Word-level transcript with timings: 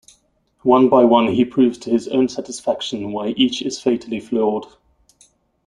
One 0.63 0.89
by 0.89 1.03
one 1.03 1.27
he 1.27 1.45
proves 1.45 1.77
to 1.77 1.91
his 1.91 2.07
own 2.07 2.27
satisfaction 2.27 3.11
why 3.11 3.35
each 3.37 3.61
is 3.61 3.79
fatally 3.79 4.19
flawed. 4.19 4.65